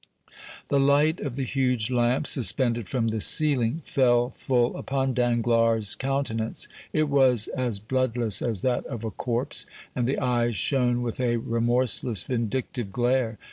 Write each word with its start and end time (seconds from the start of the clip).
The 0.69 0.79
light 0.79 1.19
of 1.19 1.35
the 1.35 1.43
huge 1.43 1.91
lamp, 1.91 2.25
suspended 2.25 2.89
from 2.89 3.09
the 3.09 3.21
ceiling, 3.21 3.83
fell 3.85 4.31
full 4.31 4.75
upon 4.75 5.13
Danglars' 5.13 5.93
countenance; 5.93 6.67
it 6.91 7.07
was 7.07 7.47
as 7.49 7.77
bloodless 7.77 8.41
as 8.41 8.63
that 8.63 8.83
of 8.87 9.03
a 9.03 9.11
corpse, 9.11 9.67
and 9.95 10.07
the 10.07 10.17
eyes 10.17 10.55
shone 10.55 11.03
with 11.03 11.19
a 11.19 11.35
remorseless, 11.37 12.23
vindictive 12.23 12.91
glare. 12.91 13.37